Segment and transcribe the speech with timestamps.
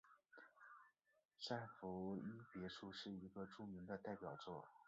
[1.37, 4.65] 萨伏伊别墅是一个著名的代表作。